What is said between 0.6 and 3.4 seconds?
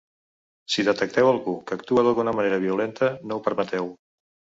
Si detecteu algú que actua d'alguna manera violenta, no